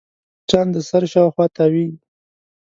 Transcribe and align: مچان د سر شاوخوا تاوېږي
مچان 0.41 0.67
د 0.75 0.77
سر 0.89 1.03
شاوخوا 1.13 1.45
تاوېږي 1.55 1.99